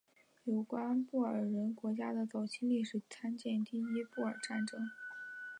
[0.45, 4.81] 有关布尔人国家的早期历史参见第一次布尔战争。